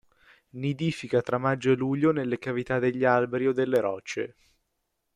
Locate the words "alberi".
3.05-3.45